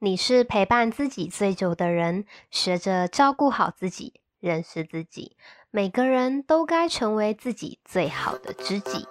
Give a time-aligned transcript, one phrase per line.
[0.00, 5.36] 你是陪伴自己最久的人，学着照顾好自己，认识自己。
[5.72, 9.04] 每个人都该成为自己最好的知己。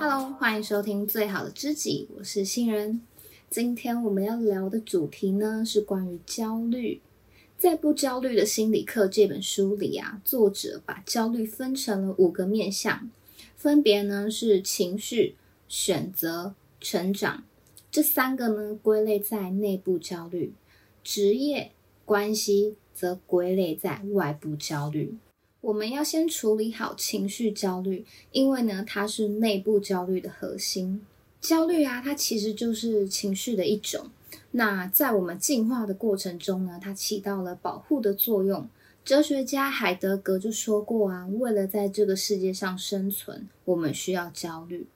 [0.00, 3.02] Hello，欢迎收听《最好的知己》，我是新人。
[3.50, 7.02] 今天我们要聊的主题呢，是关于焦虑。
[7.58, 13.10] 在《不焦虑的心理课》这本书里啊，作者把焦虑分成了五个面向，
[13.56, 17.44] 分别呢是情绪、选择、成长。
[17.90, 20.52] 这三个呢归类在内部焦虑，
[21.02, 21.72] 职业、
[22.04, 25.14] 关系则归类在外部焦虑。
[25.62, 31.00] 我们要先处理好情绪焦虑，因为呢它是内部焦虑的核心。
[31.40, 34.10] 焦虑啊，它其实就是情绪的一种。
[34.50, 38.68] 那在我们进化的过程中呢，它起到了保护的作用。
[39.04, 44.88] 哲学家海德格就说过啊，为了在这个世界上生存，我们需要焦虑。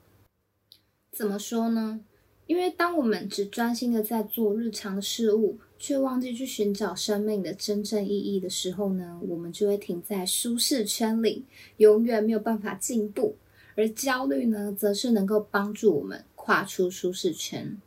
[1.11, 2.01] 怎么说呢？
[2.47, 11.45] 因为当我们只专心的在做日常的事物，却忘记去寻找生命的真正意义的时候呢，我们就会停在舒适圈里，
[11.77, 13.37] 永远没有办法进步。
[13.77, 17.79] 而焦虑呢，则是能够帮助我们跨出舒适圈。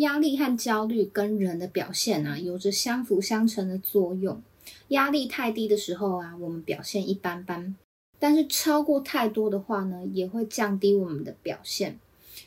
[0.00, 4.42] 压力和焦虑跟人的表现啊，有着相辅相成的作用。
[4.88, 7.74] 压力太低的时候啊，我们表现一般般；
[8.18, 11.98] 但是超过太多的话呢，也会降低我们的表现。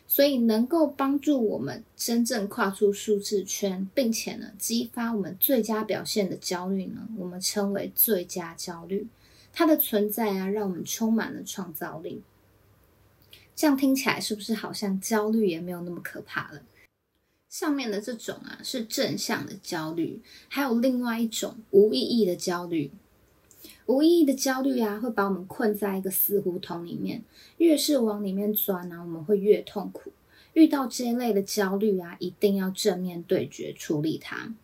[0.08, 9.08] 所以，能够帮助我们真正跨出舒适圈，并且呢，激发我们最佳表现的焦虑呢，我们称为最佳焦虑。
[9.52, 12.24] 它的存在啊，让我们充满了创造力。
[13.56, 16.62] 这样听起来是不是好像焦虑也没有那么可怕了？
[17.54, 22.90] 上面的这种啊是正向的焦虑，还有另外一种无意义的焦虑。
[23.86, 27.24] 无意义的焦虑啊，会把我们困在一个死胡同里面，
[27.58, 30.12] 越是往里面钻呢，我们会越痛苦。
[30.54, 34.56] 遇到这一类的焦虑啊，一定要正面对决处理它。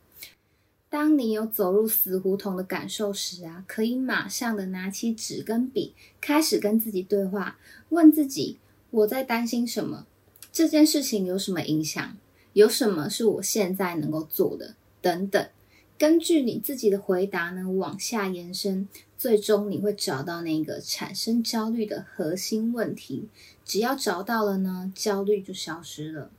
[0.89, 7.59] 当你有走入死胡同的感受时啊，可以马上的拿起纸跟笔，开始跟自己对话，
[7.89, 8.57] 问自己：
[8.89, 10.07] 我在担心什么？
[10.51, 12.17] 这件事情有什么影响？
[12.59, 14.75] 有什么是我现在能够做的？
[15.01, 15.49] 等等，
[15.97, 23.29] 根据你自己的回答呢，往下延伸，最终你会找到那个产生焦虑的核心问题。
[23.63, 26.31] 只要找到了呢，焦虑就消失了。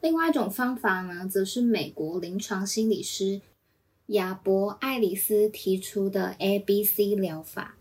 [0.00, 3.42] 另外一种方法呢，则是美国临床心理师
[4.06, 7.76] 亚伯·爱丽丝提出的 ABC 疗法。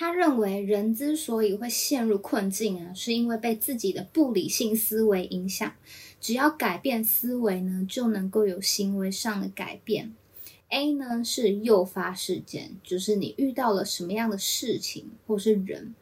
[0.00, 5.74] 他认为，人之所以会陷入困境啊，是因为被自己的不理性思维影响。
[6.20, 10.14] 只要改变思维呢，就能够有行为上的改变。
[10.68, 15.96] A 呢是诱发事件，就是你遇到了什么样的事情或是人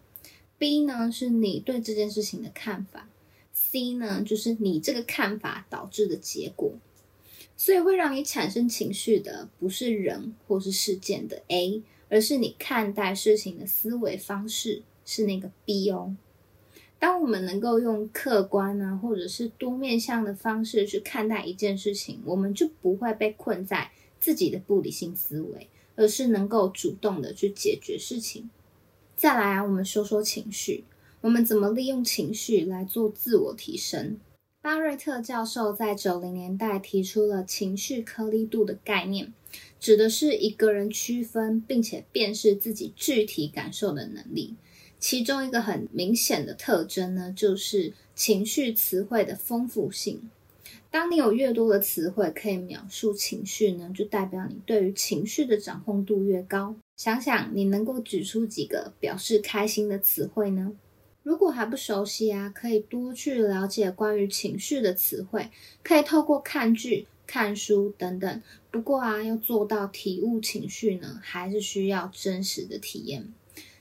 [0.58, 3.08] ；B 呢是你对这件事情的看法
[3.54, 6.74] ；C 呢就是你这个看法导致的结果。
[7.56, 11.82] 所以会让你产生情绪的，不是人或是事件的 A。
[12.08, 16.14] 而是你看待事情的思维方式是那个 B 哦。
[16.98, 28.48] 当我们能够用客观啊，或者是多面向的方式去看待一件事情，我们就不会被困在自己的不理性思维，而是能够主动的去解决事情。
[29.14, 30.84] 再来啊，我们说说情绪，
[31.20, 34.18] 我们怎么利用情绪来做自我提升？
[34.66, 39.32] 巴瑞特教授在九零年代提出了情绪颗粒度的概念。
[39.78, 44.56] 指的是一个人区分并且辨识自己具体感受的能力。
[44.98, 50.28] 其中一个很明显的特征呢，就是情绪词汇的丰富性。
[50.90, 56.74] 当你有越多的词汇可以描述情绪呢，就代表你对于情绪的掌控度越高。
[56.96, 60.72] 想想你能够举出几个表示开心的词汇呢？
[61.26, 65.50] 如果还不熟悉啊，可以多去了解关于情绪的词汇，
[65.82, 67.08] 可以透过看剧。
[67.26, 73.34] 看书等等，不过啊，要做到体悟情绪呢，还是需要真实的体验。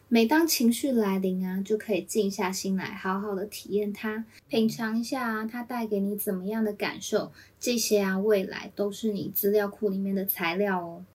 [0.07, 7.31] 每当情绪来临啊，就可以静下心来，好好的体验它，品尝一下啊，它带给你怎么样的感受。
[7.59, 11.05] 这些啊，未来都是你资料库里面的材料哦。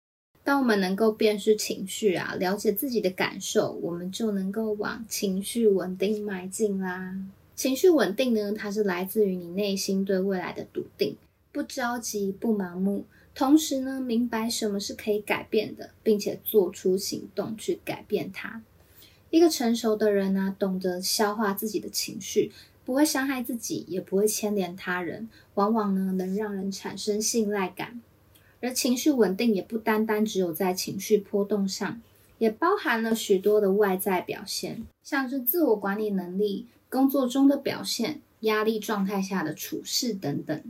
[0.50, 7.16] 当我们能够辨识情绪啊，了解自己的感受，我们就能够往情绪稳定迈进啦。
[7.54, 11.16] 情绪稳定呢，它是来自于你内心对未来的笃定。
[11.52, 18.60] 不着急，不盲目，同时呢，明白什么是可以改变的，并且做出行动去改变它。
[19.30, 22.50] 一个成熟的人呢，懂得消化自己的情绪，
[22.84, 28.00] 不会伤害自己，也不会牵连他人，往往呢，能让人产生信赖感。
[28.60, 32.00] 而情绪稳定也不单单只有在情绪波动上，
[32.38, 40.62] 也包含了许多的外在表现，像是自我管理能力、工作中的表现、压力状态下的处事等等。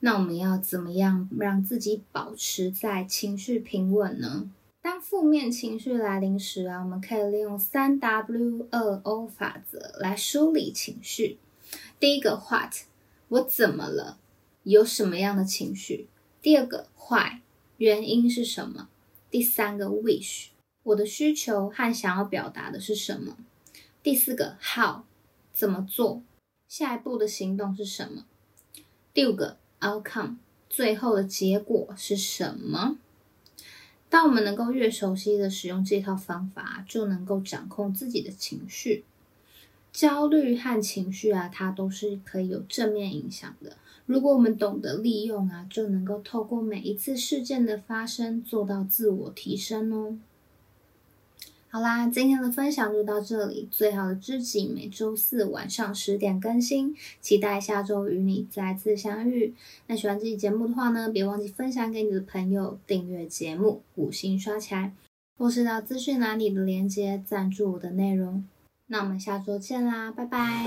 [0.00, 4.50] 那我们要怎么样让自己保持在情绪平稳呢？
[4.80, 11.38] 当负面情绪来临时啊，我们可以利用三 W 二 O 法则来梳理情绪。
[11.98, 12.74] 第一个 What，
[13.28, 14.18] 我怎么了？
[14.62, 16.06] 有什么样的情绪？
[16.40, 17.40] 第二个坏
[17.78, 18.88] 原因是什么？
[19.28, 20.50] 第三个 Wish，
[20.84, 23.36] 我的需求和想要表达的是什么？
[24.04, 25.02] 第四个 How，
[25.52, 26.22] 怎么做？
[26.68, 28.24] 下一步的行动是什么？
[29.12, 30.36] 第五个 Outcome，
[30.70, 32.98] 最后的结果是什么？
[34.08, 39.04] 当我们能够越熟悉的使用这套方法，就能够掌控自己的情绪。
[39.90, 43.76] 焦虑和情绪啊，它都是可以有正面影响的。
[44.08, 50.16] 如果我们懂得利用啊，就能够透过每一次事件的发生，做到自我提升哦。
[51.68, 53.68] 好啦，今天的分享就到这里。
[53.70, 59.52] 最好的知己每周四晚上十点更新，期待下周与你再次相遇。
[59.88, 64.94] 那喜欢这期节目的话呢，别忘记分享给你的朋友，订阅节目，五星刷起来，
[65.36, 68.42] 或是到资讯栏里的链接赞助我的内容。
[68.86, 70.64] 那我们下周见啦，拜拜。